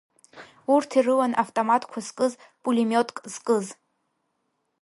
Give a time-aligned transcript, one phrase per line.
[0.73, 3.67] Урҭ ирылан автоматқәа зкыз, пулемиотк зкыз.